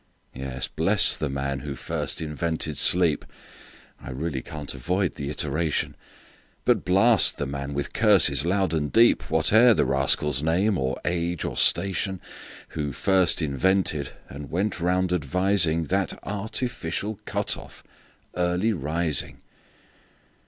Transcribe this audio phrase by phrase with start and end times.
[0.33, 7.45] Yes; bless the man who first invented sleep(I really can't avoid the iteration),But blast the
[7.45, 12.19] man, with curses loud and deep, Whate'er the rascal's name, or age, or station,
[12.69, 17.83] Who first invented, and went round advising, That artificial cut off,
[18.35, 19.41] Early Rising!